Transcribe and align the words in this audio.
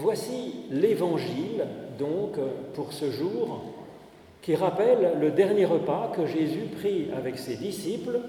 Voici 0.00 0.54
l'évangile, 0.70 1.66
donc, 1.98 2.36
pour 2.74 2.92
ce 2.92 3.10
jour, 3.10 3.64
qui 4.42 4.54
rappelle 4.54 5.18
le 5.20 5.32
dernier 5.32 5.64
repas 5.64 6.12
que 6.14 6.24
Jésus 6.24 6.66
prit 6.78 7.08
avec 7.16 7.36
ses 7.36 7.56
disciples, 7.56 8.20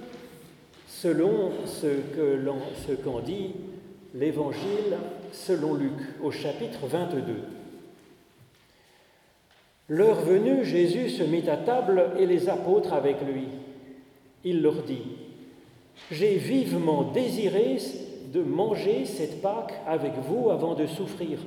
selon 0.87 1.51
ce 1.67 2.93
qu'en 3.03 3.19
dit 3.19 3.51
l'évangile 4.15 4.97
selon 5.31 5.75
Luc, 5.75 5.93
au 6.23 6.31
chapitre 6.31 6.87
22. 6.87 7.21
L'heure 9.89 10.21
venue, 10.21 10.65
Jésus 10.65 11.11
se 11.11 11.21
mit 11.21 11.47
à 11.47 11.57
table 11.57 12.13
et 12.17 12.25
les 12.25 12.49
apôtres 12.49 12.93
avec 12.93 13.17
lui. 13.21 13.45
Il 14.43 14.63
leur 14.63 14.81
dit, 14.81 15.03
J'ai 16.09 16.33
vivement 16.37 17.03
désiré 17.03 17.77
de 18.31 18.41
manger 18.43 19.05
cette 19.05 19.41
Pâque 19.41 19.73
avec 19.87 20.13
vous 20.27 20.49
avant 20.49 20.75
de 20.75 20.85
souffrir, 20.85 21.39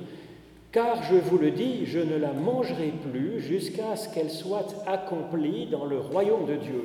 car 0.71 1.03
je 1.03 1.15
vous 1.15 1.37
le 1.37 1.51
dis, 1.51 1.85
je 1.85 1.99
ne 1.99 2.17
la 2.17 2.33
mangerai 2.33 2.91
plus 3.11 3.39
jusqu'à 3.39 3.95
ce 3.95 4.13
qu'elle 4.13 4.31
soit 4.31 4.83
accomplie 4.87 5.67
dans 5.67 5.85
le 5.85 5.99
royaume 5.99 6.45
de 6.45 6.55
Dieu. 6.55 6.83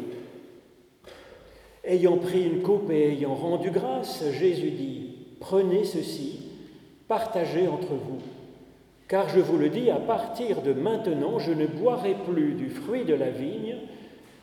Ayant 1.85 2.19
pris 2.19 2.45
une 2.45 2.63
coupe 2.63 2.91
et 2.91 3.13
ayant 3.13 3.35
rendu 3.35 3.71
grâce, 3.71 4.23
Jésus 4.33 4.71
dit, 4.71 5.09
Prenez 5.41 5.85
ceci, 5.85 6.41
partagez 7.07 7.69
entre 7.69 7.95
vous. 7.95 8.19
Car 9.09 9.29
je 9.29 9.41
vous 9.41 9.57
le 9.57 9.71
dis, 9.71 9.89
à 9.89 9.97
partir 9.97 10.61
de 10.61 10.75
maintenant, 10.75 11.39
je 11.39 11.53
ne 11.53 11.67
boirai 11.67 12.15
plus 12.31 12.53
du 12.55 12.69
fruit 12.69 13.05
de 13.05 13.15
la 13.15 13.31
vigne 13.31 13.77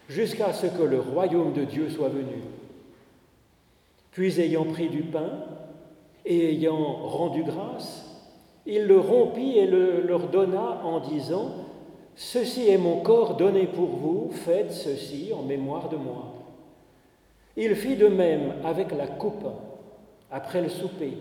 jusqu'à 0.09 0.53
ce 0.53 0.65
que 0.67 0.81
le 0.81 0.99
royaume 0.99 1.53
de 1.53 1.65
Dieu 1.65 1.89
soit 1.89 2.09
venu. 2.09 2.41
Puis 4.15 4.39
ayant 4.39 4.63
pris 4.63 4.87
du 4.87 5.01
pain 5.01 5.29
et 6.25 6.51
ayant 6.51 6.93
rendu 7.03 7.43
grâce, 7.43 8.05
il 8.65 8.87
le 8.87 8.97
rompit 8.97 9.57
et 9.57 9.67
le 9.67 9.99
leur 10.07 10.29
donna 10.29 10.79
en 10.85 11.01
disant, 11.01 11.51
Ceci 12.15 12.69
est 12.69 12.77
mon 12.77 13.01
corps 13.01 13.35
donné 13.35 13.67
pour 13.67 13.89
vous, 13.89 14.29
faites 14.31 14.71
ceci 14.71 15.33
en 15.37 15.41
mémoire 15.41 15.89
de 15.89 15.97
moi. 15.97 16.33
Il 17.57 17.75
fit 17.75 17.97
de 17.97 18.07
même 18.07 18.53
avec 18.63 18.93
la 18.93 19.05
coupe 19.05 19.47
après 20.31 20.61
le 20.61 20.69
souper, 20.69 21.17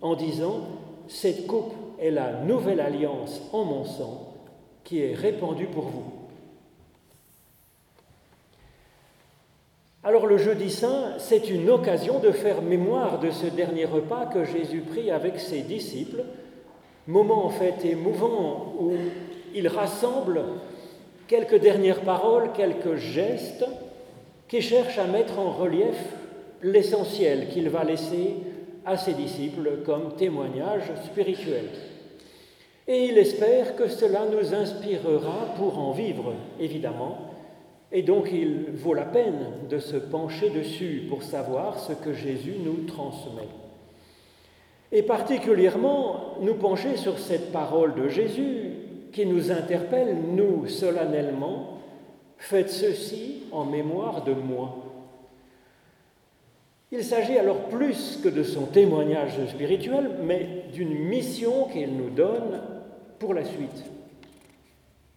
en 0.00 0.14
disant, 0.14 0.60
Cette 1.08 1.48
coupe 1.48 1.74
est 1.98 2.12
la 2.12 2.44
nouvelle 2.44 2.78
alliance 2.78 3.42
en 3.52 3.64
mon 3.64 3.84
sang 3.84 4.32
qui 4.84 5.00
est 5.00 5.14
répandue 5.14 5.66
pour 5.66 5.86
vous. 5.86 6.17
Alors 10.04 10.26
le 10.26 10.38
jeudi 10.38 10.70
saint, 10.70 11.14
c'est 11.18 11.50
une 11.50 11.68
occasion 11.68 12.20
de 12.20 12.30
faire 12.30 12.62
mémoire 12.62 13.18
de 13.18 13.32
ce 13.32 13.46
dernier 13.46 13.84
repas 13.84 14.26
que 14.26 14.44
Jésus 14.44 14.82
prit 14.82 15.10
avec 15.10 15.40
ses 15.40 15.62
disciples, 15.62 16.22
moment 17.08 17.44
en 17.44 17.50
fait 17.50 17.84
émouvant 17.84 18.74
où 18.78 18.92
il 19.54 19.66
rassemble 19.66 20.44
quelques 21.26 21.58
dernières 21.58 22.02
paroles, 22.02 22.52
quelques 22.56 22.94
gestes 22.94 23.64
qui 24.46 24.62
cherchent 24.62 24.98
à 24.98 25.06
mettre 25.06 25.40
en 25.40 25.50
relief 25.50 25.96
l'essentiel 26.62 27.48
qu'il 27.48 27.68
va 27.68 27.82
laisser 27.82 28.36
à 28.86 28.96
ses 28.96 29.14
disciples 29.14 29.82
comme 29.84 30.14
témoignage 30.16 30.92
spirituel. 31.06 31.70
Et 32.86 33.06
il 33.06 33.18
espère 33.18 33.74
que 33.74 33.88
cela 33.88 34.26
nous 34.30 34.54
inspirera 34.54 35.54
pour 35.56 35.76
en 35.78 35.90
vivre, 35.90 36.34
évidemment, 36.60 37.27
et 37.90 38.02
donc 38.02 38.30
il 38.32 38.66
vaut 38.72 38.94
la 38.94 39.04
peine 39.04 39.52
de 39.68 39.78
se 39.78 39.96
pencher 39.96 40.50
dessus 40.50 41.06
pour 41.08 41.22
savoir 41.22 41.78
ce 41.78 41.92
que 41.92 42.12
Jésus 42.12 42.56
nous 42.62 42.84
transmet. 42.86 43.48
Et 44.92 45.02
particulièrement 45.02 46.36
nous 46.40 46.54
pencher 46.54 46.96
sur 46.96 47.18
cette 47.18 47.52
parole 47.52 47.94
de 47.94 48.08
Jésus 48.08 48.70
qui 49.12 49.26
nous 49.26 49.50
interpelle, 49.50 50.16
nous, 50.34 50.66
solennellement, 50.66 51.78
faites 52.36 52.70
ceci 52.70 53.42
en 53.52 53.64
mémoire 53.64 54.22
de 54.24 54.32
moi. 54.32 54.76
Il 56.90 57.04
s'agit 57.04 57.36
alors 57.36 57.68
plus 57.68 58.18
que 58.22 58.28
de 58.28 58.42
son 58.42 58.66
témoignage 58.66 59.38
spirituel, 59.48 60.10
mais 60.22 60.64
d'une 60.72 60.94
mission 60.94 61.64
qu'il 61.68 61.96
nous 61.96 62.10
donne 62.10 62.62
pour 63.18 63.34
la 63.34 63.44
suite. 63.44 63.84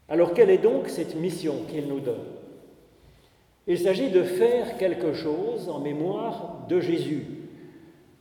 Alors 0.09 0.33
quelle 0.33 0.49
est 0.49 0.57
donc 0.57 0.89
cette 0.89 1.15
mission 1.15 1.55
qu'il 1.69 1.87
nous 1.87 2.01
donne? 2.01 2.30
Il 3.67 3.77
s'agit 3.77 4.09
de 4.09 4.23
faire 4.23 4.77
quelque 4.77 5.13
chose 5.13 5.69
en 5.69 5.79
mémoire 5.79 6.65
de 6.67 6.79
Jésus. 6.79 7.25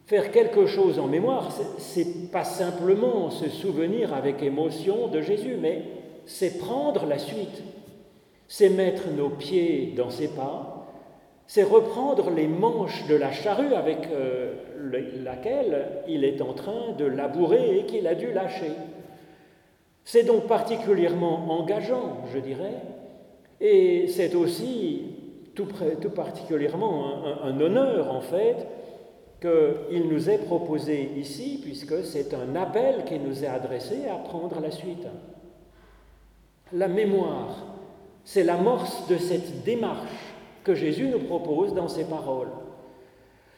Faire 0.06 0.32
quelque 0.32 0.66
chose 0.66 0.98
en 0.98 1.06
mémoire, 1.06 1.50
c'est 1.78 2.30
pas 2.30 2.44
simplement 2.44 3.30
se 3.30 3.48
souvenir 3.48 4.12
avec 4.12 4.42
émotion 4.42 5.08
de 5.08 5.20
Jésus, 5.20 5.56
mais 5.60 5.82
c'est 6.26 6.58
prendre 6.58 7.06
la 7.06 7.18
suite, 7.18 7.62
c'est 8.48 8.68
mettre 8.68 9.08
nos 9.10 9.30
pieds 9.30 9.94
dans 9.96 10.10
ses 10.10 10.28
pas, 10.28 10.86
c'est 11.46 11.62
reprendre 11.62 12.30
les 12.30 12.46
manches 12.46 13.06
de 13.06 13.14
la 13.14 13.32
charrue 13.32 13.74
avec 13.74 14.08
euh, 14.12 14.54
laquelle 15.24 16.02
il 16.06 16.24
est 16.24 16.42
en 16.42 16.52
train 16.52 16.92
de 16.98 17.04
labourer 17.04 17.78
et 17.78 17.86
qu'il 17.86 18.06
a 18.06 18.14
dû 18.14 18.32
lâcher. 18.32 18.72
C'est 20.04 20.24
donc 20.24 20.46
particulièrement 20.46 21.58
engageant, 21.58 22.18
je 22.32 22.38
dirais, 22.38 22.74
et 23.60 24.06
c'est 24.08 24.34
aussi 24.34 25.19
tout, 25.54 25.66
particulièrement 26.14 27.24
un, 27.42 27.60
honneur, 27.60 28.12
en 28.12 28.20
fait, 28.20 28.66
qu'il 29.40 30.08
nous 30.08 30.28
est 30.30 30.38
proposé 30.38 31.12
ici, 31.16 31.60
puisque 31.62 32.04
c'est 32.04 32.34
un 32.34 32.54
appel 32.56 33.04
qui 33.04 33.18
nous 33.18 33.44
est 33.44 33.48
adressé 33.48 34.06
à 34.08 34.16
prendre 34.16 34.60
la 34.60 34.70
suite. 34.70 35.06
La 36.72 36.88
mémoire, 36.88 37.56
c'est 38.24 38.44
l'amorce 38.44 39.08
de 39.08 39.16
cette 39.16 39.64
démarche 39.64 40.34
que 40.62 40.74
Jésus 40.74 41.08
nous 41.08 41.20
propose 41.20 41.74
dans 41.74 41.88
ses 41.88 42.04
paroles. 42.04 42.50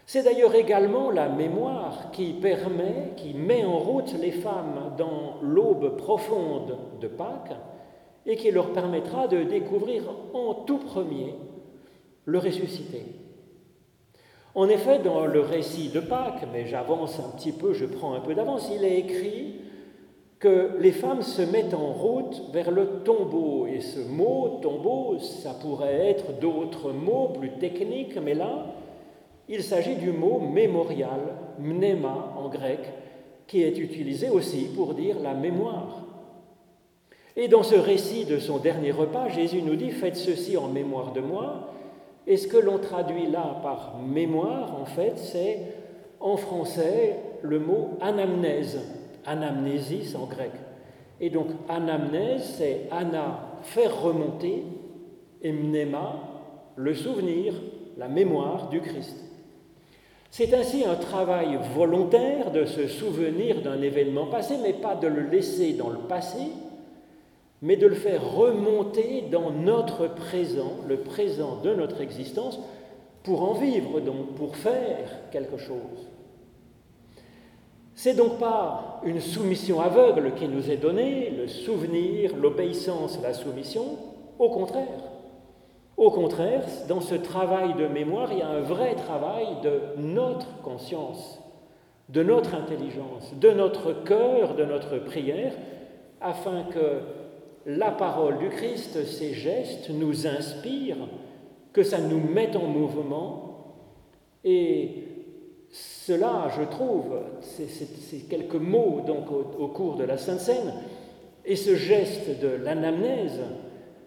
C'est 0.06 0.22
d'ailleurs 0.22 0.54
également 0.54 1.10
la 1.10 1.28
mémoire 1.28 2.10
qui 2.10 2.32
permet, 2.32 3.12
qui 3.16 3.34
met 3.34 3.64
en 3.64 3.78
route 3.78 4.14
les 4.20 4.30
femmes 4.30 4.94
dans 4.98 5.36
l'aube 5.42 5.96
profonde 5.96 6.76
de 7.00 7.08
Pâques 7.08 7.56
et 8.26 8.36
qui 8.36 8.50
leur 8.50 8.72
permettra 8.72 9.28
de 9.28 9.42
découvrir 9.42 10.02
en 10.34 10.54
tout 10.54 10.78
premier 10.78 11.34
le 12.24 12.38
ressuscité. 12.38 13.02
En 14.54 14.68
effet, 14.68 14.98
dans 14.98 15.26
le 15.26 15.40
récit 15.40 15.88
de 15.88 16.00
Pâques, 16.00 16.46
mais 16.52 16.66
j'avance 16.66 17.18
un 17.18 17.36
petit 17.36 17.52
peu, 17.52 17.72
je 17.72 17.86
prends 17.86 18.14
un 18.14 18.20
peu 18.20 18.34
d'avance, 18.34 18.70
il 18.74 18.84
est 18.84 18.98
écrit 18.98 19.54
que 20.38 20.72
les 20.80 20.92
femmes 20.92 21.22
se 21.22 21.40
mettent 21.40 21.72
en 21.72 21.92
route 21.92 22.42
vers 22.52 22.70
le 22.70 23.02
tombeau. 23.04 23.66
Et 23.66 23.80
ce 23.80 24.00
mot, 24.00 24.58
tombeau, 24.60 25.18
ça 25.20 25.54
pourrait 25.54 26.10
être 26.10 26.38
d'autres 26.40 26.92
mots 26.92 27.28
plus 27.28 27.52
techniques, 27.52 28.18
mais 28.18 28.34
là, 28.34 28.66
il 29.48 29.62
s'agit 29.62 29.96
du 29.96 30.12
mot 30.12 30.38
mémorial, 30.40 31.20
mnéma 31.58 32.34
en 32.36 32.48
grec, 32.48 32.80
qui 33.46 33.62
est 33.62 33.78
utilisé 33.78 34.28
aussi 34.28 34.68
pour 34.74 34.94
dire 34.94 35.20
la 35.20 35.34
mémoire. 35.34 36.02
Et 37.36 37.48
dans 37.48 37.62
ce 37.62 37.76
récit 37.76 38.24
de 38.24 38.38
son 38.38 38.58
dernier 38.58 38.90
repas, 38.90 39.28
Jésus 39.28 39.62
nous 39.62 39.76
dit 39.76 39.90
Faites 39.90 40.16
ceci 40.16 40.56
en 40.56 40.68
mémoire 40.68 41.12
de 41.12 41.20
moi. 41.20 41.72
Et 42.26 42.36
ce 42.36 42.46
que 42.46 42.56
l'on 42.56 42.78
traduit 42.78 43.26
là 43.26 43.58
par 43.62 43.98
mémoire, 43.98 44.80
en 44.80 44.84
fait, 44.84 45.14
c'est 45.16 45.58
en 46.20 46.36
français 46.36 47.16
le 47.42 47.58
mot 47.58 47.98
anamnèse 48.00 48.78
anamnésis 49.26 50.14
en 50.14 50.26
grec. 50.26 50.52
Et 51.20 51.30
donc 51.30 51.48
anamnèse, 51.68 52.54
c'est 52.58 52.88
ana, 52.90 53.58
faire 53.62 54.02
remonter, 54.02 54.64
et 55.42 55.52
mnéma, 55.52 56.20
le 56.76 56.94
souvenir, 56.94 57.54
la 57.98 58.08
mémoire 58.08 58.68
du 58.68 58.80
Christ. 58.80 59.16
C'est 60.30 60.54
ainsi 60.54 60.84
un 60.84 60.94
travail 60.94 61.58
volontaire 61.74 62.50
de 62.50 62.64
se 62.64 62.86
souvenir 62.86 63.60
d'un 63.60 63.82
événement 63.82 64.26
passé, 64.26 64.54
mais 64.62 64.72
pas 64.72 64.94
de 64.94 65.06
le 65.06 65.22
laisser 65.22 65.74
dans 65.74 65.90
le 65.90 65.98
passé, 65.98 66.38
mais 67.62 67.76
de 67.76 67.86
le 67.86 67.94
faire 67.94 68.28
remonter 68.28 69.24
dans 69.30 69.50
notre 69.50 70.08
présent, 70.08 70.78
le 70.88 70.98
présent 70.98 71.60
de 71.62 71.74
notre 71.74 72.00
existence, 72.00 72.58
pour 73.22 73.48
en 73.48 73.54
vivre, 73.54 74.00
donc 74.00 74.34
pour 74.34 74.56
faire 74.56 75.30
quelque 75.30 75.56
chose. 75.56 76.08
C'est 77.94 78.14
donc 78.14 78.38
pas 78.38 79.00
une 79.04 79.20
soumission 79.20 79.80
aveugle 79.80 80.34
qui 80.34 80.48
nous 80.48 80.70
est 80.70 80.76
donnée, 80.76 81.30
le 81.30 81.46
souvenir, 81.46 82.34
l'obéissance, 82.36 83.20
la 83.22 83.32
soumission, 83.32 83.96
au 84.40 84.48
contraire. 84.48 85.12
Au 85.96 86.10
contraire, 86.10 86.64
dans 86.88 87.00
ce 87.00 87.14
travail 87.14 87.74
de 87.74 87.86
mémoire, 87.86 88.32
il 88.32 88.38
y 88.38 88.42
a 88.42 88.48
un 88.48 88.60
vrai 88.60 88.96
travail 88.96 89.46
de 89.62 89.80
notre 89.98 90.60
conscience, 90.62 91.40
de 92.08 92.24
notre 92.24 92.56
intelligence, 92.56 93.32
de 93.38 93.50
notre 93.50 93.92
cœur, 93.92 94.56
de 94.56 94.64
notre 94.64 94.98
prière, 94.98 95.52
afin 96.20 96.64
que 96.64 97.21
la 97.66 97.90
parole 97.90 98.38
du 98.38 98.48
Christ, 98.48 99.04
ses 99.04 99.34
gestes 99.34 99.90
nous 99.90 100.26
inspirent, 100.26 101.08
que 101.72 101.82
ça 101.82 101.98
nous 101.98 102.20
mette 102.20 102.56
en 102.56 102.66
mouvement 102.66 103.52
et 104.44 105.04
cela, 105.70 106.50
je 106.56 106.64
trouve, 106.64 107.20
ces 107.40 108.18
quelques 108.28 108.54
mots 108.54 109.00
donc 109.06 109.30
au, 109.30 109.68
cours 109.68 109.96
de 109.96 110.04
la 110.04 110.18
Sainte 110.18 110.40
Seine 110.40 110.74
et 111.44 111.56
ce 111.56 111.76
geste 111.76 112.40
de 112.40 112.48
l'anamnèse, 112.48 113.40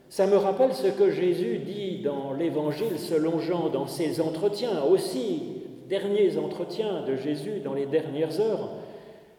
ça 0.09 0.27
me 0.27 0.37
rappelle 0.37 0.73
ce 0.73 0.87
que 0.87 1.09
Jésus 1.09 1.57
dit 1.57 2.01
dans 2.03 2.33
l'Évangile 2.33 2.99
selon 2.99 3.39
Jean, 3.39 3.69
dans 3.69 3.87
ses 3.87 4.21
entretiens, 4.21 4.83
aussi 4.83 5.63
derniers 5.89 6.37
entretiens 6.37 7.03
de 7.07 7.15
Jésus 7.15 7.59
dans 7.63 7.73
les 7.73 7.85
dernières 7.85 8.39
heures. 8.39 8.69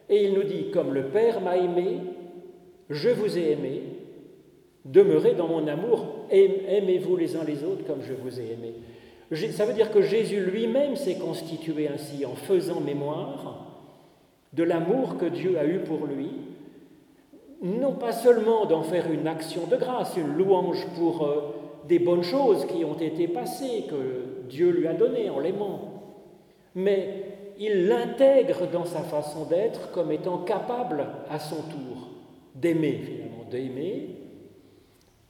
Et 0.08 0.24
il 0.24 0.34
nous 0.34 0.42
dit, 0.42 0.70
comme 0.72 0.92
le 0.92 1.04
Père 1.04 1.40
m'a 1.40 1.56
aimé, 1.56 2.00
je 2.90 3.08
vous 3.08 3.38
ai 3.38 3.52
aimé, 3.52 3.82
demeurez 4.92 5.34
dans 5.34 5.48
mon 5.48 5.66
amour, 5.66 6.26
aimez-vous 6.30 7.16
les 7.16 7.36
uns 7.36 7.44
les 7.44 7.64
autres 7.64 7.84
comme 7.86 8.02
je 8.02 8.14
vous 8.14 8.40
ai 8.40 8.52
aimé. 8.52 8.74
Ça 9.52 9.66
veut 9.66 9.74
dire 9.74 9.90
que 9.90 10.02
Jésus 10.02 10.40
lui-même 10.40 10.96
s'est 10.96 11.18
constitué 11.18 11.88
ainsi 11.88 12.24
en 12.24 12.34
faisant 12.34 12.80
mémoire 12.80 13.66
de 14.52 14.62
l'amour 14.62 15.16
que 15.18 15.26
Dieu 15.26 15.58
a 15.58 15.66
eu 15.66 15.80
pour 15.80 16.06
lui, 16.06 16.30
non 17.62 17.92
pas 17.92 18.12
seulement 18.12 18.66
d'en 18.66 18.82
faire 18.82 19.10
une 19.10 19.26
action 19.26 19.66
de 19.66 19.76
grâce, 19.76 20.16
une 20.16 20.34
louange 20.36 20.86
pour 20.96 21.26
euh, 21.26 21.54
des 21.88 21.98
bonnes 21.98 22.22
choses 22.22 22.66
qui 22.66 22.84
ont 22.84 22.98
été 22.98 23.28
passées, 23.28 23.84
que 23.88 24.48
Dieu 24.48 24.70
lui 24.70 24.86
a 24.86 24.92
données 24.92 25.30
en 25.30 25.40
l'aimant, 25.40 26.02
mais 26.74 27.24
il 27.58 27.86
l'intègre 27.86 28.66
dans 28.70 28.84
sa 28.84 29.00
façon 29.00 29.44
d'être 29.46 29.90
comme 29.90 30.12
étant 30.12 30.38
capable 30.38 31.06
à 31.30 31.38
son 31.38 31.56
tour 31.56 32.10
d'aimer, 32.54 33.00
finalement, 33.04 33.44
d'aimer, 33.50 34.15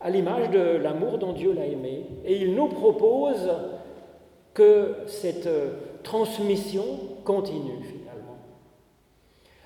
à 0.01 0.11
l'image 0.11 0.51
de 0.51 0.77
l'amour 0.77 1.19
dont 1.19 1.33
Dieu 1.33 1.53
l'a 1.53 1.67
aimé. 1.67 2.07
Et 2.25 2.37
il 2.37 2.55
nous 2.55 2.69
propose 2.69 3.51
que 4.55 4.95
cette 5.07 5.47
euh, 5.47 5.71
transmission 6.03 6.85
continue 7.25 7.83
finalement. 7.83 8.37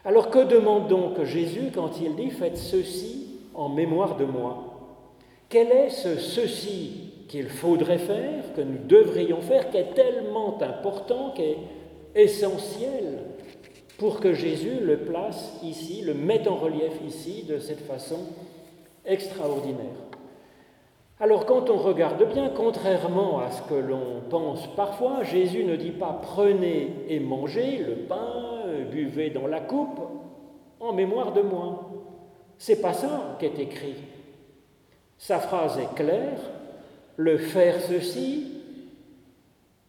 Alors 0.05 0.31
que 0.31 0.45
demande 0.45 0.89
donc 0.89 1.23
Jésus 1.25 1.71
quand 1.75 2.01
il 2.01 2.17
dit 2.17 2.31
Faites 2.31 2.57
ceci 2.57 3.39
en 3.55 3.69
mémoire 3.69 4.17
de 4.17 4.25
moi? 4.25 4.65
Quel 5.49 5.69
est 5.73 5.91
ce 5.91 6.17
ceci 6.17 7.13
qu'il 7.29 7.49
faudrait 7.49 7.99
faire, 7.99 8.53
que 8.55 8.61
nous 8.61 8.79
devrions 8.87 9.41
faire, 9.41 9.71
qui 9.71 9.77
est 9.77 9.95
tellement 9.95 10.61
important, 10.61 11.33
qui 11.35 11.43
est 11.43 11.59
essentiel 12.15 13.19
pour 13.99 14.19
que 14.21 14.33
Jésus 14.33 14.81
le 14.81 14.99
place 14.99 15.59
ici, 15.63 16.03
le 16.03 16.15
mette 16.15 16.49
en 16.49 16.57
relief 16.57 16.93
ici 17.07 17.45
de 17.49 17.59
cette 17.59 17.87
façon 17.87 18.19
extraordinaire? 19.05 20.10
Alors 21.21 21.45
quand 21.45 21.69
on 21.69 21.77
regarde 21.77 22.27
bien, 22.33 22.49
contrairement 22.49 23.41
à 23.41 23.51
ce 23.51 23.61
que 23.63 23.75
l'on 23.75 24.23
pense 24.31 24.67
parfois, 24.75 25.23
Jésus 25.23 25.65
ne 25.65 25.77
dit 25.77 25.91
pas 25.91 26.19
prenez 26.23 26.89
et 27.09 27.21
mangez 27.21 27.77
le 27.77 27.95
pain, 27.95 28.65
buvez 28.91 29.29
dans 29.29 29.47
la 29.47 29.61
coupe, 29.61 30.01
en 30.81 30.95
mémoire 30.95 31.33
de 31.33 31.43
moi. 31.43 31.91
C'est 32.57 32.81
pas 32.81 32.95
ça 32.95 33.37
qui 33.39 33.45
est 33.45 33.59
écrit. 33.59 33.97
Sa 35.19 35.39
phrase 35.39 35.79
est 35.79 35.95
claire, 35.95 36.41
le 37.17 37.37
faire 37.37 37.81
ceci, 37.83 38.53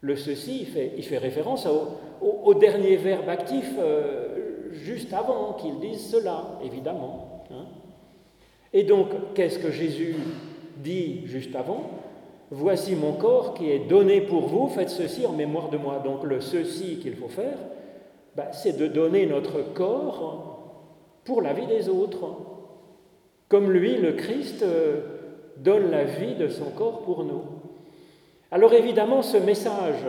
le 0.01 0.17
ceci, 0.17 0.61
il 0.61 0.67
fait, 0.67 0.93
il 0.97 1.03
fait 1.03 1.17
référence 1.17 1.65
au, 2.21 2.53
dernier 2.55 2.97
verbe 2.97 3.29
actif 3.29 3.71
euh, 3.79 4.71
juste 4.71 5.13
avant 5.13 5.53
qu'il 5.53 5.79
dise 5.79 6.09
cela, 6.09 6.59
évidemment. 6.63 7.45
Hein. 7.51 7.65
Et 8.73 8.83
donc, 8.83 9.33
qu'est-ce 9.33 9.59
que 9.59 9.71
Jésus 9.71 10.15
dit 10.81 11.21
juste 11.25 11.55
avant, 11.55 11.89
Voici 12.53 12.95
mon 12.97 13.13
corps 13.13 13.53
qui 13.53 13.71
est 13.71 13.87
donné 13.87 14.19
pour 14.19 14.47
vous, 14.47 14.67
faites 14.67 14.89
ceci 14.89 15.25
en 15.25 15.31
mémoire 15.31 15.69
de 15.69 15.77
moi. 15.77 16.01
Donc 16.03 16.25
le 16.25 16.41
ceci 16.41 16.97
qu'il 16.97 17.15
faut 17.15 17.29
faire, 17.29 17.57
bah, 18.35 18.51
c'est 18.51 18.77
de 18.77 18.87
donner 18.87 19.25
notre 19.25 19.73
corps 19.73 20.59
pour 21.23 21.41
la 21.41 21.53
vie 21.53 21.65
des 21.65 21.87
autres. 21.87 22.35
Comme 23.47 23.71
lui, 23.71 23.95
le 23.95 24.13
Christ, 24.13 24.63
euh, 24.63 24.99
donne 25.57 25.91
la 25.91 26.03
vie 26.03 26.35
de 26.35 26.49
son 26.49 26.71
corps 26.71 27.03
pour 27.03 27.23
nous. 27.23 27.43
Alors 28.51 28.73
évidemment, 28.73 29.21
ce 29.21 29.37
message 29.37 30.03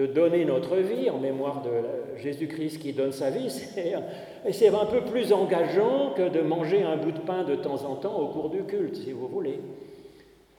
de 0.00 0.06
donner 0.06 0.46
notre 0.46 0.76
vie 0.76 1.10
en 1.10 1.18
mémoire 1.18 1.62
de 1.62 2.18
Jésus-Christ 2.22 2.78
qui 2.78 2.94
donne 2.94 3.12
sa 3.12 3.28
vie, 3.28 3.50
c'est 4.50 4.68
un 4.68 4.86
peu 4.86 5.02
plus 5.02 5.30
engageant 5.34 6.14
que 6.16 6.30
de 6.30 6.40
manger 6.40 6.82
un 6.82 6.96
bout 6.96 7.12
de 7.12 7.18
pain 7.18 7.44
de 7.44 7.54
temps 7.54 7.84
en 7.84 7.96
temps 7.96 8.18
au 8.18 8.28
cours 8.28 8.48
du 8.48 8.64
culte, 8.64 8.96
si 8.96 9.12
vous 9.12 9.28
voulez. 9.28 9.60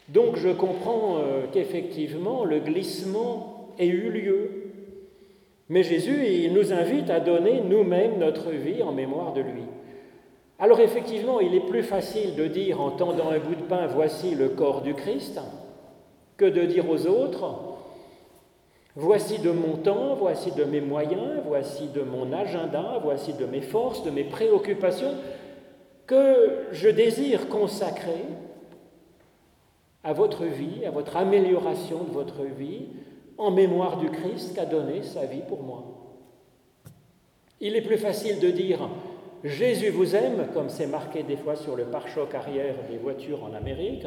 Donc 0.09 0.35
je 0.35 0.49
comprends 0.49 1.17
euh, 1.17 1.45
qu'effectivement 1.51 2.45
le 2.45 2.59
glissement 2.59 3.73
ait 3.79 3.87
eu 3.87 4.11
lieu. 4.11 4.49
Mais 5.69 5.81
Jésus, 5.81 6.23
il 6.27 6.53
nous 6.53 6.71
invite 6.71 7.09
à 7.09 7.19
donner 7.19 7.61
nous-mêmes 7.61 8.19
notre 8.19 8.51
vie 8.51 8.83
en 8.83 8.91
mémoire 8.91 9.33
de 9.33 9.41
lui. 9.41 9.63
Alors 10.59 10.81
effectivement, 10.81 11.39
il 11.39 11.55
est 11.55 11.65
plus 11.65 11.81
facile 11.81 12.35
de 12.35 12.45
dire 12.45 12.79
en 12.79 12.91
tendant 12.91 13.31
un 13.31 13.39
bout 13.39 13.55
de 13.55 13.63
pain, 13.63 13.87
voici 13.87 14.35
le 14.35 14.49
corps 14.49 14.83
du 14.83 14.93
Christ, 14.93 15.39
que 16.37 16.45
de 16.45 16.63
dire 16.65 16.87
aux 16.87 17.07
autres, 17.07 17.70
voici 18.95 19.39
de 19.39 19.51
mon 19.51 19.77
temps, 19.77 20.15
voici 20.15 20.51
de 20.51 20.63
mes 20.63 20.81
moyens, 20.81 21.41
voici 21.45 21.87
de 21.87 22.01
mon 22.01 22.33
agenda, 22.33 22.99
voici 23.03 23.33
de 23.33 23.45
mes 23.45 23.61
forces, 23.61 24.03
de 24.03 24.11
mes 24.11 24.23
préoccupations, 24.23 25.15
que 26.07 26.65
je 26.71 26.89
désire 26.89 27.47
consacrer 27.47 28.25
à 30.03 30.13
votre 30.13 30.45
vie, 30.45 30.85
à 30.85 30.91
votre 30.91 31.15
amélioration 31.17 32.03
de 32.03 32.11
votre 32.11 32.43
vie, 32.43 32.87
en 33.37 33.51
mémoire 33.51 33.97
du 33.97 34.09
Christ 34.09 34.53
qui 34.53 34.59
a 34.59 34.65
donné 34.65 35.03
sa 35.03 35.25
vie 35.25 35.41
pour 35.47 35.63
moi. 35.63 35.83
Il 37.59 37.75
est 37.75 37.81
plus 37.81 37.97
facile 37.97 38.39
de 38.39 38.49
dire 38.49 38.89
Jésus 39.43 39.89
vous 39.89 40.15
aime, 40.15 40.47
comme 40.53 40.69
c'est 40.69 40.85
marqué 40.85 41.23
des 41.23 41.37
fois 41.37 41.55
sur 41.55 41.75
le 41.75 41.85
pare-choc 41.85 42.33
arrière 42.35 42.75
des 42.89 42.97
voitures 42.97 43.43
en 43.43 43.53
Amérique, 43.53 44.05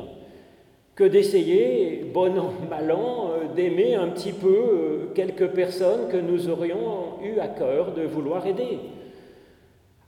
que 0.95 1.05
d'essayer, 1.05 2.05
bon 2.13 2.39
an, 2.39 2.53
mal 2.71 2.93
an, 2.93 3.31
euh, 3.31 3.55
d'aimer 3.55 3.95
un 3.95 4.09
petit 4.09 4.33
peu 4.33 4.49
euh, 4.49 5.07
quelques 5.15 5.49
personnes 5.49 6.09
que 6.09 6.17
nous 6.17 6.49
aurions 6.49 7.21
eu 7.23 7.41
à 7.41 7.49
cœur 7.49 7.93
de 7.93 8.03
vouloir 8.03 8.47
aider. 8.47 8.79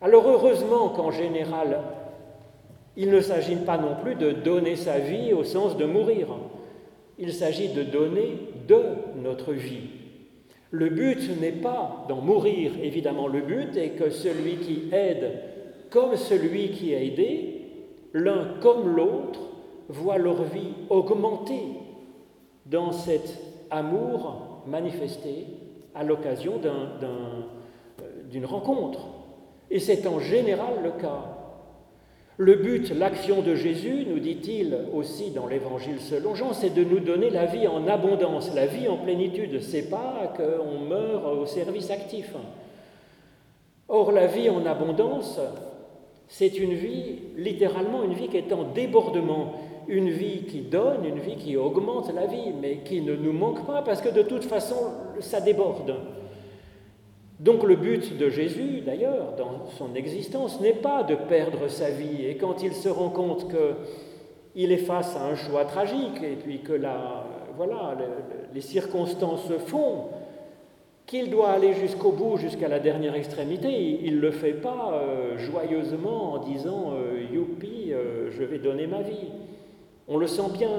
Alors 0.00 0.28
heureusement 0.28 0.90
qu'en 0.90 1.10
général, 1.10 1.80
il 2.96 3.10
ne 3.10 3.20
s'agit 3.20 3.56
pas 3.56 3.78
non 3.78 3.96
plus 4.02 4.14
de 4.14 4.30
donner 4.30 4.76
sa 4.76 4.98
vie 4.98 5.32
au 5.32 5.42
sens 5.42 5.76
de 5.76 5.84
mourir. 5.84 6.28
Il 7.18 7.32
s'agit 7.32 7.68
de 7.68 7.82
donner 7.82 8.38
de 8.68 8.80
notre 9.16 9.52
vie. 9.52 9.88
Le 10.70 10.88
but 10.88 11.40
n'est 11.40 11.52
pas 11.52 12.04
d'en 12.08 12.20
mourir, 12.20 12.72
évidemment. 12.82 13.26
Le 13.26 13.40
but 13.40 13.76
est 13.76 13.90
que 13.90 14.10
celui 14.10 14.56
qui 14.56 14.84
aide 14.92 15.32
comme 15.90 16.16
celui 16.16 16.70
qui 16.70 16.94
a 16.94 17.02
aidé, 17.02 17.62
l'un 18.12 18.56
comme 18.60 18.94
l'autre, 18.94 19.40
voit 19.88 20.18
leur 20.18 20.42
vie 20.42 20.74
augmenter 20.90 21.62
dans 22.66 22.92
cet 22.92 23.38
amour 23.70 24.62
manifesté 24.66 25.46
à 25.94 26.04
l'occasion 26.04 26.60
euh, 26.64 27.42
d'une 28.30 28.44
rencontre. 28.44 29.00
Et 29.70 29.80
c'est 29.80 30.06
en 30.06 30.20
général 30.20 30.82
le 30.82 30.90
cas. 30.90 31.36
Le 32.38 32.56
but, 32.56 32.90
l'action 32.90 33.40
de 33.40 33.54
Jésus, 33.54 34.04
nous 34.06 34.18
dit-il 34.18 34.76
aussi 34.92 35.30
dans 35.30 35.46
l'Évangile 35.46 36.00
selon 36.00 36.34
Jean, 36.34 36.52
c'est 36.52 36.74
de 36.74 36.84
nous 36.84 37.00
donner 37.00 37.30
la 37.30 37.46
vie 37.46 37.66
en 37.66 37.88
abondance, 37.88 38.54
la 38.54 38.66
vie 38.66 38.88
en 38.88 38.98
plénitude. 38.98 39.62
C'est 39.62 39.88
pas 39.88 40.34
qu'on 40.36 40.80
meurt 40.80 41.24
au 41.24 41.46
service 41.46 41.90
actif. 41.90 42.34
Or, 43.88 44.12
la 44.12 44.26
vie 44.26 44.50
en 44.50 44.66
abondance, 44.66 45.40
c'est 46.28 46.58
une 46.58 46.74
vie, 46.74 47.20
littéralement 47.36 48.02
une 48.02 48.12
vie 48.12 48.28
qui 48.28 48.36
est 48.36 48.52
en 48.52 48.64
débordement, 48.64 49.54
une 49.88 50.10
vie 50.10 50.44
qui 50.44 50.60
donne, 50.62 51.04
une 51.04 51.18
vie 51.18 51.36
qui 51.36 51.56
augmente 51.56 52.12
la 52.14 52.26
vie, 52.26 52.52
mais 52.60 52.78
qui 52.78 53.00
ne 53.00 53.14
nous 53.14 53.32
manque 53.32 53.66
pas 53.66 53.82
parce 53.82 54.00
que 54.00 54.08
de 54.08 54.22
toute 54.22 54.44
façon, 54.44 54.76
ça 55.20 55.40
déborde. 55.40 55.96
Donc 57.38 57.64
le 57.64 57.76
but 57.76 58.16
de 58.16 58.30
Jésus, 58.30 58.80
d'ailleurs, 58.84 59.34
dans 59.36 59.66
son 59.76 59.94
existence, 59.94 60.60
n'est 60.60 60.72
pas 60.72 61.02
de 61.02 61.14
perdre 61.14 61.68
sa 61.68 61.90
vie. 61.90 62.24
Et 62.24 62.36
quand 62.36 62.62
il 62.62 62.72
se 62.72 62.88
rend 62.88 63.10
compte 63.10 63.46
qu'il 63.48 64.72
est 64.72 64.78
face 64.78 65.14
à 65.16 65.24
un 65.24 65.34
choix 65.34 65.66
tragique, 65.66 66.22
et 66.22 66.36
puis 66.36 66.60
que 66.60 66.72
la, 66.72 67.24
voilà, 67.56 67.94
les 68.54 68.60
circonstances 68.60 69.52
font 69.66 70.06
qu'il 71.06 71.30
doit 71.30 71.50
aller 71.50 71.72
jusqu'au 71.74 72.10
bout, 72.10 72.36
jusqu'à 72.36 72.68
la 72.68 72.80
dernière 72.80 73.14
extrémité, 73.14 74.00
il 74.02 74.16
ne 74.16 74.20
le 74.20 74.32
fait 74.32 74.54
pas 74.54 74.92
euh, 74.92 75.38
joyeusement 75.38 76.32
en 76.32 76.38
disant 76.38 76.94
euh, 76.94 77.16
euh, 77.92 78.30
je 78.30 78.42
vais 78.42 78.58
donner 78.58 78.86
ma 78.86 79.02
vie. 79.02 79.30
On 80.08 80.18
le 80.18 80.26
sent 80.26 80.50
bien. 80.56 80.70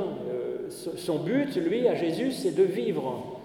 son 0.70 1.20
but, 1.20 1.56
lui, 1.56 1.88
à 1.88 1.96
Jésus, 1.96 2.32
c'est 2.32 2.56
de 2.56 2.64
vivre 2.64 3.38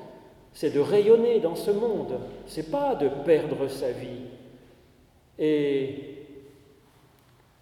c'est 0.54 0.70
de 0.70 0.80
rayonner 0.80 1.40
dans 1.40 1.56
ce 1.56 1.70
monde, 1.70 2.18
c'est 2.46 2.70
pas 2.70 2.94
de 2.94 3.08
perdre 3.24 3.68
sa 3.68 3.90
vie. 3.90 4.26
Et 5.38 5.94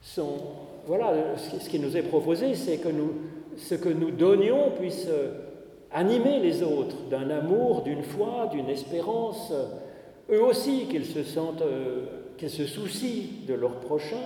son, 0.00 0.38
voilà, 0.86 1.36
ce 1.36 1.68
qui 1.68 1.78
nous 1.78 1.96
est 1.96 2.02
proposé, 2.02 2.54
c'est 2.54 2.78
que 2.78 2.88
nous, 2.88 3.12
ce 3.56 3.74
que 3.74 3.88
nous 3.88 4.10
donnions 4.10 4.72
puisse 4.78 5.08
animer 5.92 6.40
les 6.40 6.62
autres 6.62 6.96
d'un 7.08 7.30
amour, 7.30 7.82
d'une 7.82 8.02
foi, 8.02 8.48
d'une 8.50 8.68
espérance, 8.68 9.52
eux 10.30 10.42
aussi 10.42 10.86
qu'ils 10.86 11.06
se 11.06 11.22
sentent, 11.22 11.62
euh, 11.62 12.06
qu'ils 12.38 12.50
se 12.50 12.64
soucient 12.66 13.24
de 13.48 13.54
leur 13.54 13.80
prochain 13.80 14.22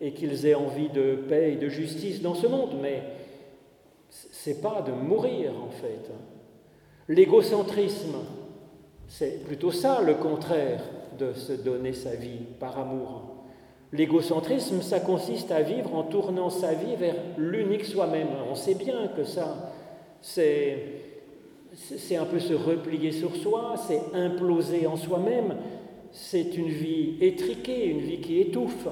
et 0.00 0.12
qu'ils 0.12 0.46
aient 0.46 0.54
envie 0.54 0.88
de 0.88 1.16
paix 1.28 1.52
et 1.52 1.56
de 1.56 1.68
justice 1.68 2.22
dans 2.22 2.34
ce 2.34 2.46
monde, 2.46 2.76
mais 2.80 3.02
c'est 4.10 4.60
pas 4.60 4.82
de 4.82 4.92
mourir 4.92 5.52
en 5.62 5.70
fait. 5.70 6.10
L'égocentrisme, 7.08 8.16
c'est 9.08 9.44
plutôt 9.44 9.70
ça 9.70 10.02
le 10.02 10.14
contraire 10.14 10.82
de 11.18 11.32
se 11.32 11.52
donner 11.52 11.92
sa 11.92 12.14
vie 12.14 12.40
par 12.58 12.78
amour. 12.78 13.36
L'égocentrisme, 13.92 14.82
ça 14.82 15.00
consiste 15.00 15.52
à 15.52 15.62
vivre 15.62 15.94
en 15.94 16.02
tournant 16.02 16.50
sa 16.50 16.74
vie 16.74 16.96
vers 16.96 17.14
l'unique 17.38 17.84
soi-même. 17.84 18.28
On 18.50 18.54
sait 18.54 18.74
bien 18.74 19.08
que 19.16 19.24
ça, 19.24 19.72
c'est, 20.20 20.82
c'est 21.72 22.16
un 22.16 22.24
peu 22.24 22.40
se 22.40 22.52
replier 22.52 23.12
sur 23.12 23.34
soi, 23.36 23.74
c'est 23.86 24.02
imploser 24.12 24.86
en 24.86 24.96
soi-même, 24.96 25.56
c'est 26.10 26.56
une 26.56 26.68
vie 26.68 27.16
étriquée, 27.20 27.86
une 27.86 28.00
vie 28.00 28.20
qui 28.20 28.40
étouffe. 28.40 28.88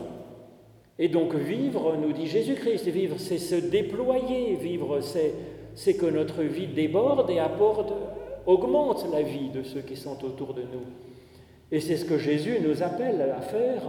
Et 0.98 1.08
donc 1.08 1.34
vivre, 1.34 1.96
nous 1.96 2.12
dit 2.12 2.26
Jésus-Christ, 2.26 2.88
vivre, 2.88 3.16
c'est 3.18 3.38
se 3.38 3.56
déployer, 3.56 4.54
vivre, 4.54 5.00
c'est, 5.00 5.94
que 5.94 6.06
notre 6.06 6.42
vie 6.42 6.68
déborde 6.68 7.30
et 7.30 7.40
apporte, 7.40 7.92
augmente 8.46 9.06
la 9.12 9.22
vie 9.22 9.48
de 9.48 9.62
ceux 9.62 9.80
qui 9.80 9.96
sont 9.96 10.24
autour 10.24 10.54
de 10.54 10.62
nous. 10.62 10.84
Et 11.72 11.80
c'est 11.80 11.96
ce 11.96 12.04
que 12.04 12.18
Jésus 12.18 12.58
nous 12.60 12.82
appelle 12.82 13.20
à 13.22 13.40
faire 13.40 13.82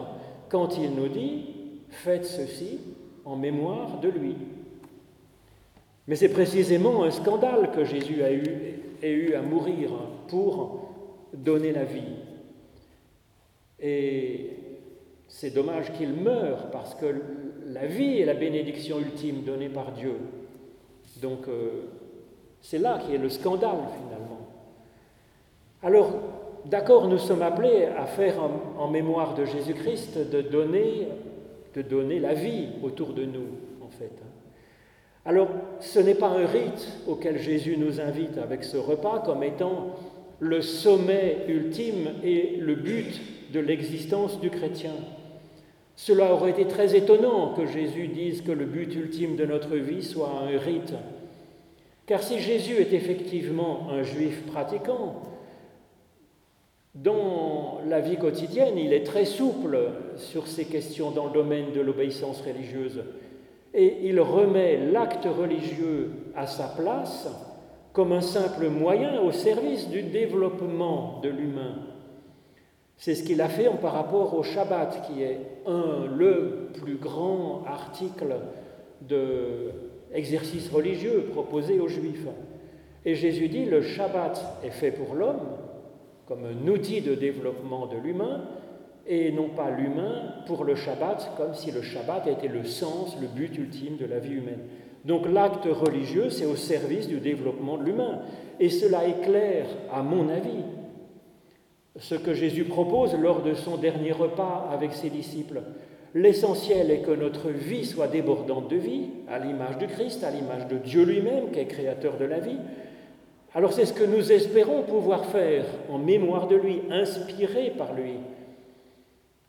quand 0.50 0.78
il 0.78 0.92
nous 0.92 1.10
dit 1.10 1.46
Faites 1.90 2.26
ceci 2.26 2.80
en 3.24 3.36
mémoire 3.36 4.00
de 4.00 4.10
lui. 4.10 4.36
Mais 6.08 6.16
c'est 6.16 6.30
précisément 6.30 7.04
un 7.04 7.12
scandale 7.12 7.72
que 7.72 7.86
Jésus 7.86 8.24
a 8.24 8.32
eu 8.32 9.34
à 9.34 9.42
mourir 9.42 9.92
pour 10.28 10.90
donner 11.34 11.72
la 11.72 11.84
vie. 11.84 12.02
Et 13.80 14.65
c'est 15.28 15.52
dommage 15.52 15.92
qu'il 15.94 16.14
meure 16.14 16.70
parce 16.72 16.96
que 16.96 17.06
la 17.68 17.86
vie 17.86 18.20
est 18.20 18.26
la 18.26 18.34
bénédiction 18.34 19.00
ultime 19.00 19.44
donnée 19.44 19.70
par 19.70 19.92
Dieu. 19.92 20.18
Donc 21.22 21.48
euh, 21.48 21.84
c'est 22.62 22.80
là 22.80 23.00
qui 23.06 23.14
est 23.16 23.20
le 23.20 23.30
scandale 23.30 23.80
finalement. 23.98 24.48
Alors 25.84 26.14
d'accord, 26.70 27.08
nous 27.08 27.18
sommes 27.18 27.42
appelés 27.42 27.86
à 27.86 28.06
faire 28.06 28.36
en, 28.78 28.88
mémoire 28.88 29.36
de 29.36 29.46
Jésus-Christ 29.46 30.30
de 30.30 30.42
donner, 30.42 31.08
de 31.76 31.82
donner 31.82 32.20
la 32.20 32.34
vie 32.34 32.70
autour 32.84 33.14
de 33.14 33.26
nous, 33.26 33.48
en 33.84 33.90
fait. 33.90 34.12
Alors, 35.26 35.50
ce 35.80 36.00
n'est 36.00 36.16
pas 36.16 36.28
un 36.28 36.46
rite 36.46 36.88
auquel 37.08 37.40
Jésus 37.40 37.78
nous 37.78 38.00
invite 38.00 38.38
avec 38.38 38.64
ce 38.64 38.78
repas 38.78 39.20
comme 39.26 39.44
étant 39.44 39.96
le 40.40 40.62
sommet 40.62 41.46
ultime 41.48 42.10
et 42.24 42.58
le 42.60 42.76
but 42.76 43.20
de 43.56 43.62
l'existence 43.62 44.40
du 44.42 44.50
chrétien. 44.50 44.92
Cela 45.96 46.34
aurait 46.34 46.52
été 46.52 46.68
très 46.68 46.96
étonnant 46.96 47.54
que 47.54 47.66
Jésus 47.66 48.10
dise 48.10 48.42
que 48.42 48.52
le 48.52 48.66
but 48.66 48.94
ultime 48.94 49.38
de 49.38 49.46
notre 49.46 49.78
vie 49.78 50.04
soit 50.04 50.30
un 50.30 50.58
rite. 50.60 50.94
Car 52.06 52.22
si 52.22 52.40
Jésus 52.40 52.76
est 52.76 52.94
effectivement 52.94 53.88
un 53.90 54.04
juif 54.04 54.46
pratiquant, 54.46 55.22
dans 56.94 57.80
la 57.88 58.02
vie 58.02 58.18
quotidienne, 58.18 58.78
il 58.78 58.94
est 58.94 59.06
très 59.06 59.26
souple 59.26 59.78
sur 60.18 60.48
ces 60.48 60.66
questions 60.66 61.12
dans 61.12 61.28
le 61.28 61.34
domaine 61.34 61.72
de 61.74 61.82
l'obéissance 61.82 62.42
religieuse. 62.42 63.04
Et 63.74 64.00
il 64.04 64.20
remet 64.20 64.78
l'acte 64.92 65.26
religieux 65.26 66.12
à 66.36 66.46
sa 66.46 66.68
place 66.68 67.28
comme 67.94 68.12
un 68.12 68.22
simple 68.22 68.68
moyen 68.68 69.22
au 69.22 69.32
service 69.32 69.90
du 69.90 70.04
développement 70.04 71.22
de 71.24 71.30
l'humain. 71.30 71.95
C'est 72.98 73.16
ce 73.16 73.24
qu'il 73.24 73.42
a 73.42 73.50
fait 73.50 73.70
par 73.82 73.94
rapport 73.94 74.38
au 74.38 74.44
Shabbat, 74.44 75.02
qui 75.08 75.22
est 75.22 75.40
un, 75.66 76.06
le 76.16 76.70
plus 76.74 76.96
grand 76.96 77.64
article 77.66 78.36
d'exercice 79.02 80.70
religieux 80.70 81.30
proposé 81.32 81.80
aux 81.80 81.88
Juifs. 81.88 82.28
Et 83.06 83.16
Jésus 83.16 83.50
dit, 83.50 83.66
le 83.66 83.82
Shabbat 83.82 84.62
est 84.64 84.72
fait 84.72 84.92
pour 84.92 85.14
l'homme, 85.14 85.42
comme 86.26 86.46
un 86.46 86.68
outil 86.68 87.02
de 87.02 87.14
développement 87.14 87.86
de 87.86 87.98
l'humain, 87.98 88.42
et 89.08 89.32
non 89.32 89.50
pas 89.50 89.70
l'humain 89.70 90.34
pour 90.48 90.64
le 90.64 90.76
Shabbat, 90.76 91.34
comme 91.38 91.54
si 91.54 91.72
le 91.72 91.84
Shabbat 91.84 92.26
était 92.28 92.48
le 92.48 92.64
sens, 92.64 93.16
le 93.22 93.28
but 93.28 93.56
ultime 93.58 93.98
de 93.98 94.06
la 94.06 94.20
vie 94.20 94.34
humaine. 94.34 94.62
Donc 95.04 95.28
l'acte 95.32 95.66
religieux, 95.66 96.32
c'est 96.32 96.46
au 96.46 96.56
service 96.56 97.08
du 97.08 97.20
développement 97.20 97.78
de 97.78 97.84
l'humain. 97.84 98.22
Et 98.60 98.70
cela 98.70 99.08
éclaire, 99.08 99.68
à 99.94 100.02
mon 100.02 100.30
avis, 100.30 100.64
ce 101.98 102.16
que 102.16 102.34
Jésus 102.34 102.66
propose 102.66 103.16
lors 103.16 103.42
de 103.42 103.54
son 103.54 103.78
dernier 103.78 104.12
repas 104.12 104.70
avec 104.72 104.94
ses 104.94 105.10
disciples. 105.10 105.62
L'essentiel 106.14 106.92
est 106.92 107.02
que 107.02 107.12
notre 107.12 107.50
vie 107.50 107.86
soit 107.86 108.08
débordante 108.08 108.70
de 108.70 108.78
vie, 108.78 109.10
à 109.28 109.40
l'image 109.40 109.78
du 109.78 109.88
Christ, 109.88 110.24
à 110.24 110.32
l'image 110.32 110.68
de 110.68 110.78
Dieu 110.78 111.04
lui-même, 111.04 111.52
qui 111.52 111.60
est 111.60 111.66
créateur 111.66 112.18
de 112.18 112.26
la 112.26 112.40
vie, 112.40 112.58
alors 113.56 113.72
c'est 113.72 113.86
ce 113.86 113.94
que 113.94 114.04
nous 114.04 114.34
espérons 114.34 114.84
pouvoir 114.84 115.28
faire 115.28 115.64
en 115.90 115.98
mémoire 115.98 116.48
de 116.48 116.58
lui, 116.58 116.82
inspiré 116.92 117.72
par 117.78 117.94
lui. 117.94 118.16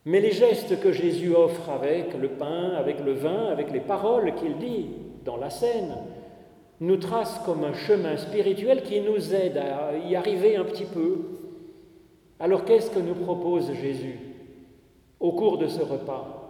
Mais 0.05 0.21
les 0.21 0.31
gestes 0.31 0.79
que 0.79 0.93
Jésus 0.93 1.35
offre 1.35 1.69
avec 1.71 2.17
le 2.17 2.29
pain, 2.29 2.71
avec 2.79 3.05
le 3.05 3.15
vin, 3.15 3.47
avec 3.47 3.73
les 3.73 3.81
paroles 3.81 4.33
qu'il 4.37 4.59
dit 4.59 4.91
dans 5.25 5.37
la 5.37 5.51
scène, 5.51 5.97
nous 6.79 6.99
tracent 6.99 7.41
comme 7.45 7.65
un 7.65 7.73
chemin 7.73 8.17
spirituel 8.17 8.85
qui 8.85 9.01
nous 9.01 9.35
aide 9.35 9.57
à 9.57 9.97
y 10.09 10.15
arriver 10.15 10.55
un 10.55 10.65
petit 10.65 10.85
peu. 10.85 11.36
Alors 12.39 12.65
qu'est-ce 12.65 12.91
que 12.91 12.99
nous 12.99 13.15
propose 13.15 13.73
Jésus 13.73 14.19
au 15.21 15.33
cours 15.33 15.59
de 15.59 15.67
ce 15.67 15.81
repas? 15.81 16.43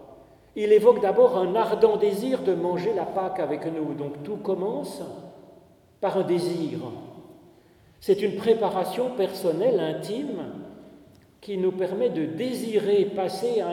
Il 0.57 0.73
évoque 0.73 1.03
d'abord 1.03 1.37
un 1.37 1.55
ardent 1.55 1.97
désir 1.97 2.43
de 2.43 2.55
manger 2.55 2.93
la 2.95 3.05
Pâque 3.05 3.41
avec 3.41 3.67
nous. 3.67 3.95
Donc 3.95 4.23
tout 4.25 4.37
commence 4.37 5.03
par 6.01 6.17
un 6.19 6.23
désir, 6.23 6.79
c'est 8.01 8.23
une 8.23 8.37
préparation 8.37 9.11
personnelle, 9.17 9.81
intime, 9.81 10.45
qui 11.41 11.57
nous 11.57 11.73
permet 11.73 12.11
de 12.11 12.25
désirer 12.27 13.05
passer 13.05 13.61
à 13.61 13.71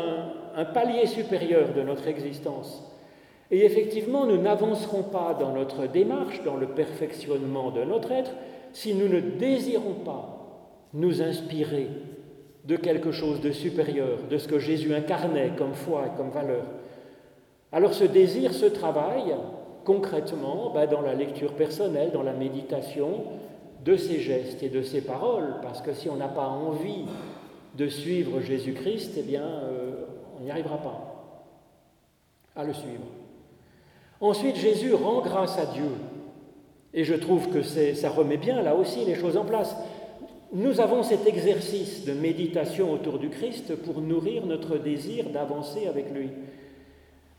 un, 0.56 0.66
palier 0.66 1.08
supérieur 1.08 1.74
de 1.74 1.82
notre 1.82 2.08
existence. 2.08 2.84
Et 3.50 3.66
effectivement, 3.66 4.26
nous 4.26 4.38
n'avancerons 4.38 5.04
pas 5.04 5.36
dans 5.40 5.54
notre 5.54 5.88
démarche, 5.88 6.44
dans 6.44 6.56
le 6.56 6.68
perfectionnement 6.68 7.72
de 7.72 7.84
notre 7.84 8.12
être, 8.12 8.32
si 8.72 8.94
nous 8.94 9.08
ne 9.08 9.20
désirons 9.20 9.96
pas 10.06 10.43
nous 10.94 11.22
inspirer 11.22 11.90
de 12.66 12.76
quelque 12.76 13.12
chose 13.12 13.42
de 13.42 13.52
supérieur, 13.52 14.20
de 14.30 14.38
ce 14.38 14.48
que 14.48 14.60
Jésus 14.60 14.94
incarnait 14.94 15.52
comme 15.58 15.74
foi 15.74 16.06
et 16.08 16.18
comme 16.18 16.30
valeur. 16.30 16.66
Alors 17.72 17.94
ce 17.94 18.04
désir 18.04 18.54
se 18.54 18.66
travaille 18.66 19.36
concrètement 19.84 20.72
ben, 20.74 20.88
dans 20.88 21.02
la 21.02 21.14
lecture 21.14 21.54
personnelle, 21.54 22.12
dans 22.12 22.24
la 22.24 22.34
méditation, 22.34 23.24
de 23.84 23.98
ses 23.98 24.20
gestes 24.20 24.64
et 24.64 24.70
de 24.70 24.82
ses 24.82 25.02
paroles, 25.02 25.56
parce 25.62 25.82
que 25.82 25.94
si 25.94 26.10
on 26.10 26.16
n'a 26.16 26.30
pas 26.30 26.48
envie 26.48 27.06
de 27.76 27.88
suivre 27.88 28.40
Jésus-Christ, 28.40 29.16
eh 29.18 29.24
bien, 29.24 29.44
euh, 29.44 30.06
on 30.38 30.44
n'y 30.44 30.52
arrivera 30.52 30.78
pas 30.78 31.14
à 32.56 32.64
le 32.64 32.74
suivre. 32.74 33.04
Ensuite, 34.22 34.56
Jésus 34.56 34.94
rend 34.94 35.22
grâce 35.22 35.58
à 35.58 35.66
Dieu. 35.66 35.90
Et 36.94 37.04
je 37.04 37.16
trouve 37.16 37.50
que 37.50 37.64
ça 37.64 38.10
remet 38.10 38.38
bien 38.38 38.62
là 38.62 38.76
aussi 38.76 39.04
les 39.04 39.16
choses 39.16 39.36
en 39.36 39.46
place. 39.46 39.76
Nous 40.56 40.80
avons 40.80 41.02
cet 41.02 41.26
exercice 41.26 42.06
de 42.06 42.14
méditation 42.14 42.92
autour 42.92 43.18
du 43.18 43.30
Christ 43.30 43.76
pour 43.76 44.02
nourrir 44.02 44.46
notre 44.46 44.78
désir 44.78 45.32
d'avancer 45.32 45.88
avec 45.88 46.14
lui. 46.14 46.30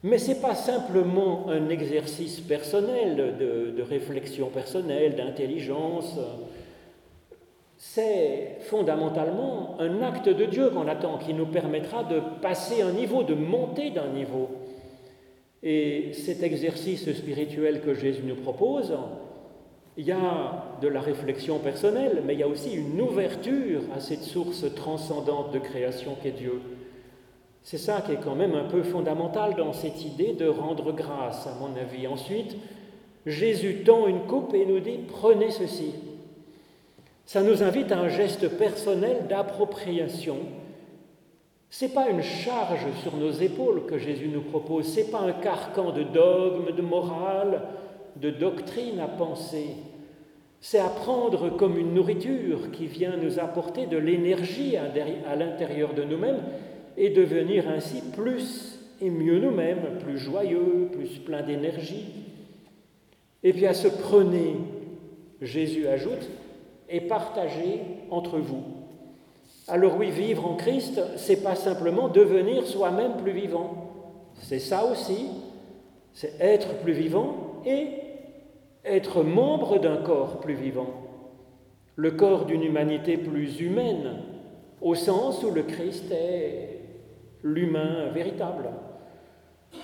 Mais 0.02 0.18
ce 0.18 0.30
n'est 0.30 0.40
pas 0.40 0.56
simplement 0.56 1.49
un 1.49 1.68
exercice 1.68 2.40
personnel, 2.40 3.37
de, 3.38 3.83
réflexion 3.83 4.49
personnelle, 4.49 5.14
d'intelligence. 5.14 6.18
C'est 7.78 8.59
fondamentalement 8.62 9.76
un 9.78 10.02
acte 10.02 10.28
de 10.28 10.47
Dieu 10.47 10.71
qu'on 10.71 10.88
attend, 10.88 11.18
qui 11.18 11.35
nous 11.35 11.47
permettra 11.47 12.02
de 12.02 12.21
passer 12.42 12.83
un 12.83 12.90
niveau, 12.90 13.23
de 13.23 13.35
monter 13.35 13.90
d'un 13.90 14.09
niveau. 14.09 14.49
Et 15.62 16.12
cet 16.14 16.42
exercice 16.42 17.12
spirituel 17.12 17.80
que 17.80 17.94
Jésus 17.94 18.25
nous 18.26 18.35
propose, 18.35 18.92
il 19.96 20.06
y 20.06 20.12
a 20.12 20.76
de 20.80 20.88
la 20.88 21.00
réflexion 21.00 21.58
personnelle, 21.58 22.22
mais 22.26 22.34
il 22.34 22.40
y 22.40 22.42
a 22.42 22.48
aussi 22.48 22.72
une 22.74 23.00
ouverture 23.00 23.82
à 23.94 24.00
cette 24.00 24.22
source 24.22 24.64
transcendante 24.74 25.52
de 25.52 25.58
création 25.58 26.16
qu'est 26.20 26.32
Dieu. 26.32 26.60
C'est 27.62 27.78
ça 27.78 28.02
qui 28.02 28.12
est 28.12 28.20
quand 28.22 28.34
même 28.34 28.54
un 28.54 28.64
peu 28.64 28.82
fondamental 28.82 29.54
dans 29.54 29.72
cette 29.72 30.04
idée 30.04 30.32
de 30.32 30.46
rendre 30.46 30.92
grâce, 30.92 31.46
à 31.46 31.54
mon 31.60 31.74
avis. 31.80 32.06
Ensuite, 32.06 32.56
Jésus 33.24 33.84
tend 33.84 34.06
une 34.06 34.26
coupe 34.26 34.52
et 34.52 34.66
nous 34.66 34.80
dit 34.80 34.98
prenez 35.08 35.50
ceci. 35.50 35.94
Ça 37.24 37.42
nous 37.42 37.62
invite 37.62 37.90
à 37.90 38.00
un 38.00 38.08
geste 38.08 38.48
personnel 38.48 39.26
d'appropriation. 39.28 40.36
Ce 41.70 41.84
n'est 41.84 41.92
pas 41.92 42.10
une 42.10 42.22
charge 42.22 42.86
sur 43.02 43.16
nos 43.16 43.32
épaules 43.32 43.86
que 43.86 43.98
Jésus 43.98 44.28
nous 44.28 44.42
propose, 44.42 44.92
ce 44.92 45.00
n'est 45.00 45.06
pas 45.06 45.20
un 45.20 45.32
carcan 45.32 45.90
de 45.90 46.02
dogme, 46.02 46.72
de 46.72 46.82
morale, 46.82 47.62
de 48.16 48.30
doctrine 48.30 49.00
à 49.00 49.09
penser. 49.09 49.66
c'est 50.61 50.78
apprendre 50.78 51.56
comme 51.56 51.76
une 51.78 51.92
nourriture 51.92 52.71
qui 52.73 52.87
vient 52.87 53.16
nous 53.18 53.38
apporter 53.38 53.87
de 53.87 53.99
l'énergie 53.99 54.76
à 54.78 55.37
l'intérieur 55.37 55.92
de 55.92 56.04
nous-mêmes 56.04 56.40
et 56.97 57.11
devenir 57.11 57.68
ainsi 57.68 58.02
plus 58.16 58.78
et 59.00 59.11
mieux 59.11 59.38
nous-mêmes, 59.38 59.99
plus 60.02 60.16
joyeux, 60.16 60.88
plus 60.90 61.18
plein 61.18 61.42
d'énergie. 61.42 62.06
Et 63.42 63.52
puis 63.52 63.66
à 63.66 63.75
se 63.75 63.88
prenez, 63.88 64.56
Jésus 65.42 65.87
ajoute, 65.87 66.30
et 66.88 67.02
partager 67.02 67.80
entre 68.11 68.38
vous. 68.38 68.62
Alors 69.68 69.97
oui, 69.99 70.11
vivre 70.11 70.47
en 70.47 70.56
Christ, 70.56 71.00
c'est 71.16 71.42
pas 71.42 71.54
simplement 71.54 72.09
devenir 72.09 72.66
soi-même 72.66 73.16
plus 73.23 73.33
vivant. 73.33 73.90
C'est 74.40 74.59
ça 74.59 74.85
aussi, 74.85 75.28
c'est 76.12 76.35
être 76.40 76.75
plus 76.78 76.92
vivant 76.92 77.62
et 77.66 77.87
être 78.84 79.22
membre 79.22 79.78
d'un 79.78 79.96
corps 79.96 80.40
plus 80.40 80.54
vivant. 80.54 80.88
Le 81.96 82.10
corps 82.10 82.44
d'une 82.44 82.62
humanité 82.62 83.16
plus 83.16 83.60
humaine, 83.60 84.16
au 84.80 84.94
sens 84.94 85.42
où 85.42 85.50
le 85.50 85.62
Christ 85.62 86.10
est 86.10 86.80
l'humain 87.42 88.08
véritable. 88.12 88.70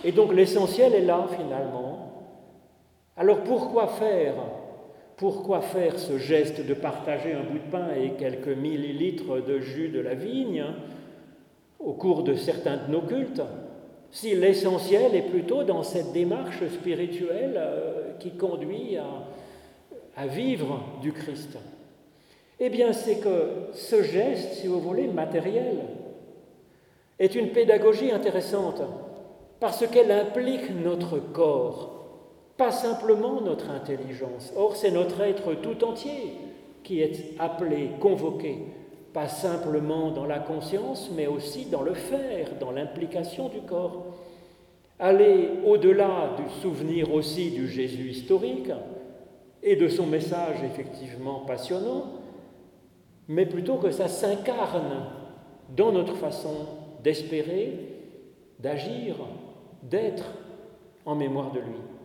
Et 0.04 0.12
donc 0.12 0.34
l'essentiel 0.34 0.94
est 0.94 1.04
là 1.04 1.26
finalement. 1.36 2.24
Alors 3.16 3.42
pourquoi 3.44 3.86
faire 3.86 4.34
pourquoi 5.20 5.60
faire 5.60 5.98
ce 5.98 6.16
geste 6.16 6.66
de 6.66 6.72
partager 6.72 7.34
un 7.34 7.42
bout 7.42 7.58
de 7.58 7.70
pain 7.70 7.88
et 7.94 8.12
quelques 8.12 8.56
millilitres 8.56 9.44
de 9.44 9.60
jus 9.60 9.90
de 9.90 10.00
la 10.00 10.14
vigne 10.14 10.64
au 11.78 11.92
cours 11.92 12.22
de 12.22 12.34
certains 12.34 12.78
de 12.78 12.90
nos 12.90 13.02
cultes, 13.02 13.42
si 14.10 14.34
l'essentiel 14.34 15.14
est 15.14 15.28
plutôt 15.28 15.62
dans 15.62 15.82
cette 15.82 16.12
démarche 16.12 16.66
spirituelle 16.68 17.54
euh, 17.56 18.12
qui 18.18 18.32
conduit 18.32 18.96
à, 18.96 19.06
à 20.16 20.26
vivre 20.26 20.80
du 21.00 21.12
Christ 21.12 21.56
Eh 22.58 22.70
bien, 22.70 22.92
c'est 22.92 23.20
que 23.20 23.68
ce 23.72 24.02
geste, 24.02 24.54
si 24.54 24.66
vous 24.66 24.80
voulez, 24.80 25.06
matériel, 25.06 25.78
est 27.18 27.34
une 27.34 27.50
pédagogie 27.50 28.10
intéressante 28.10 28.82
parce 29.60 29.86
qu'elle 29.86 30.10
implique 30.10 30.70
notre 30.70 31.18
corps 31.18 32.00
pas 32.60 32.72
simplement 32.72 33.40
notre 33.40 33.70
intelligence. 33.70 34.52
Or, 34.54 34.76
c'est 34.76 34.90
notre 34.90 35.22
être 35.22 35.54
tout 35.54 35.82
entier 35.82 36.34
qui 36.82 37.00
est 37.00 37.34
appelé, 37.38 37.92
convoqué, 37.98 38.58
pas 39.12 39.28
simplement 39.28 40.10
dans 40.10 40.26
la 40.26 40.38
conscience, 40.38 41.10
mais 41.14 41.26
aussi 41.26 41.66
dans 41.66 41.82
le 41.82 41.94
faire, 41.94 42.48
dans 42.60 42.70
l'implication 42.70 43.48
du 43.48 43.60
corps. 43.60 44.06
Aller 44.98 45.50
au-delà 45.64 46.36
du 46.36 46.60
souvenir 46.60 47.12
aussi 47.12 47.50
du 47.50 47.68
Jésus 47.68 48.10
historique 48.10 48.70
et 49.62 49.76
de 49.76 49.88
son 49.88 50.06
message 50.06 50.62
effectivement 50.64 51.40
passionnant, 51.40 52.04
mais 53.28 53.46
plutôt 53.46 53.76
que 53.76 53.90
ça 53.90 54.08
s'incarne 54.08 55.06
dans 55.76 55.92
notre 55.92 56.16
façon 56.16 56.66
d'espérer, 57.02 57.78
d'agir, 58.58 59.16
d'être 59.82 60.32
en 61.06 61.14
mémoire 61.14 61.52
de 61.52 61.60
lui. 61.60 61.99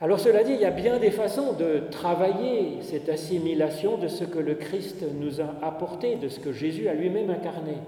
Alors 0.00 0.20
cela 0.20 0.44
dit, 0.44 0.52
il 0.52 0.60
y 0.60 0.64
a 0.64 0.70
bien 0.70 1.00
des 1.00 1.10
façons 1.10 1.54
de 1.54 1.82
travailler 1.90 2.82
cette 2.82 3.08
assimilation 3.08 3.98
de 3.98 4.06
ce 4.06 4.22
que 4.22 4.38
le 4.38 4.54
Christ 4.54 5.04
nous 5.18 5.40
a 5.40 5.56
apporté, 5.60 6.14
de 6.14 6.28
ce 6.28 6.38
que 6.38 6.52
Jésus 6.52 6.88
a 6.88 6.94
lui-même 6.94 7.30
incarné. 7.30 7.78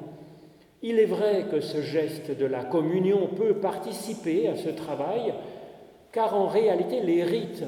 Il 0.83 0.99
est 0.99 1.07
vrai 1.07 1.45
que 1.49 1.61
ce 1.61 1.83
geste 1.83 2.37
de 2.37 2.47
la 2.47 2.65
communion 2.65 3.29
peut 3.29 3.55
participer 3.55 4.49
à 4.49 4.57
ce 4.57 4.71
travail, 4.71 5.35
car 6.11 6.35
en 6.35 6.49
réalité 6.49 7.01
les 7.01 7.23
rites 7.23 7.65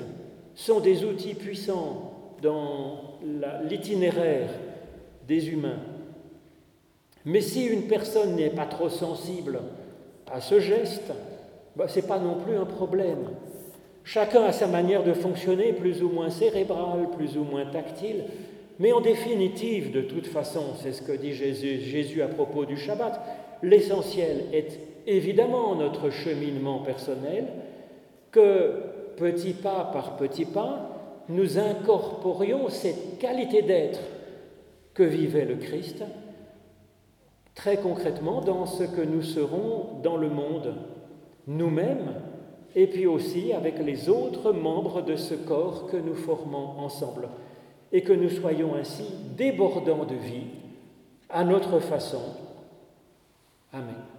sont 0.56 0.80
des 0.80 1.04
outils 1.04 1.34
puissants 1.34 2.10
dans 2.42 3.18
l'itinéraire 3.62 4.50
des 5.28 5.50
humains. 5.50 5.78
Mais 7.24 7.42
si 7.42 7.66
une 7.66 7.82
personne 7.82 8.34
n'est 8.34 8.50
pas 8.50 8.66
trop 8.66 8.88
sensible 8.88 9.60
à 10.32 10.40
ce 10.40 10.58
geste, 10.58 11.12
bah, 11.76 11.86
ce 11.86 12.00
n'est 12.00 12.06
pas 12.06 12.18
non 12.18 12.34
plus 12.44 12.56
un 12.56 12.64
problème. 12.64 13.28
Chacun 14.04 14.44
a 14.44 14.52
sa 14.52 14.66
manière 14.66 15.04
de 15.04 15.12
fonctionner, 15.12 15.72
plus 15.72 16.02
ou 16.02 16.08
moins 16.08 16.30
cérébrale, 16.30 17.08
plus 17.16 17.36
ou 17.36 17.44
moins 17.44 17.66
tactile, 17.66 18.24
mais 18.78 18.92
en 18.92 19.00
définitive, 19.00 19.92
de 19.92 20.00
toute 20.00 20.26
façon, 20.26 20.74
c'est 20.82 20.92
ce 20.92 21.02
que 21.02 21.12
dit 21.12 21.34
Jésus, 21.34 21.78
Jésus 21.80 22.22
à 22.22 22.28
propos 22.28 22.64
du 22.64 22.76
Shabbat, 22.76 23.20
l'essentiel 23.62 24.46
est 24.52 24.80
évidemment 25.06 25.74
notre 25.76 26.10
cheminement 26.10 26.80
personnel, 26.80 27.46
que 28.30 28.82
petit 29.16 29.52
pas 29.52 29.90
par 29.92 30.16
petit 30.16 30.46
pas, 30.46 30.88
nous 31.28 31.58
incorporions 31.58 32.68
cette 32.68 33.18
qualité 33.18 33.62
d'être 33.62 34.00
que 34.94 35.02
vivait 35.02 35.44
le 35.44 35.56
Christ, 35.56 36.02
très 37.54 37.76
concrètement 37.76 38.40
dans 38.40 38.66
ce 38.66 38.84
que 38.84 39.02
nous 39.02 39.22
serons 39.22 40.00
dans 40.02 40.16
le 40.16 40.28
monde, 40.28 40.74
nous-mêmes, 41.46 42.14
et 42.74 42.86
puis 42.86 43.06
aussi 43.06 43.52
avec 43.52 43.78
les 43.78 44.08
autres 44.08 44.52
membres 44.52 45.02
de 45.02 45.16
ce 45.16 45.34
corps 45.34 45.86
que 45.86 45.96
nous 45.96 46.14
formons 46.14 46.78
ensemble, 46.78 47.28
et 47.92 48.02
que 48.02 48.12
nous 48.12 48.30
soyons 48.30 48.74
ainsi 48.74 49.04
débordants 49.36 50.04
de 50.04 50.14
vie 50.14 50.46
à 51.28 51.44
notre 51.44 51.78
façon. 51.80 52.22
Amen. 53.72 54.11